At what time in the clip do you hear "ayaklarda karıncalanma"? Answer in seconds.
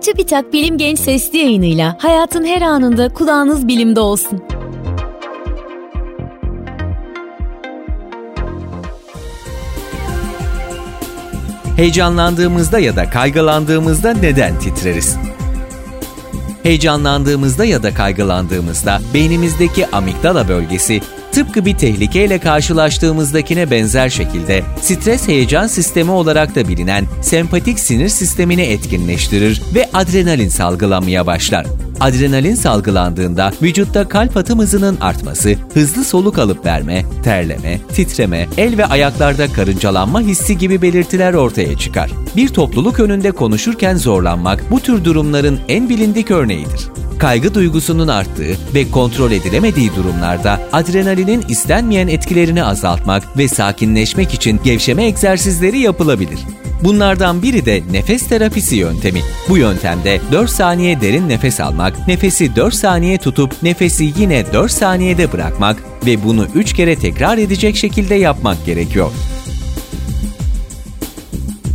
38.86-40.20